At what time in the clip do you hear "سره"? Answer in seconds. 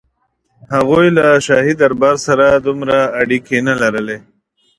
2.27-2.45